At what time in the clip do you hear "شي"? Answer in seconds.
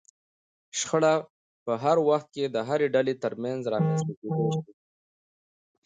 4.53-4.71